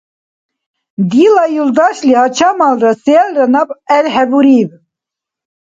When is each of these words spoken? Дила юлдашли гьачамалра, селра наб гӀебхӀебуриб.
Дила 1.09 1.45
юлдашли 1.61 2.13
гьачамалра, 2.19 2.91
селра 3.03 3.45
наб 3.53 3.69
гӀебхӀебуриб. 3.87 4.71